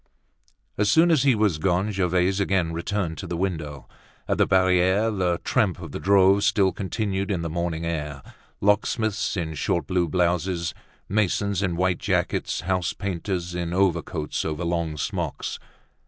As 0.79 0.91
soon 0.91 1.11
as 1.11 1.21
he 1.21 1.35
was 1.35 1.59
gone, 1.59 1.91
Gervaise 1.91 2.39
again 2.39 2.73
returned 2.73 3.19
to 3.19 3.27
the 3.27 3.37
window. 3.37 3.87
At 4.27 4.39
the 4.39 4.47
Barriere, 4.47 5.11
the 5.11 5.39
tramp 5.43 5.79
of 5.79 5.91
the 5.91 5.99
drove 5.99 6.43
still 6.43 6.71
continued 6.71 7.29
in 7.29 7.43
the 7.43 7.51
morning 7.51 7.85
air: 7.85 8.23
locksmiths 8.61 9.37
in 9.37 9.53
short 9.53 9.85
blue 9.85 10.07
blouses, 10.09 10.73
masons 11.07 11.61
in 11.61 11.75
white 11.75 11.99
jackets, 11.99 12.61
house 12.61 12.93
painters 12.93 13.53
in 13.53 13.75
overcoats 13.75 14.43
over 14.43 14.63
long 14.63 14.97
smocks. 14.97 15.59